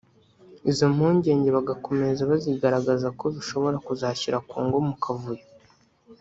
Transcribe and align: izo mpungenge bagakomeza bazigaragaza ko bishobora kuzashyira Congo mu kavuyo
izo 0.71 0.85
mpungenge 0.93 1.49
bagakomeza 1.57 2.29
bazigaragaza 2.31 3.07
ko 3.19 3.25
bishobora 3.35 3.77
kuzashyira 3.87 4.43
Congo 4.51 4.77
mu 4.87 4.95
kavuyo 5.03 5.45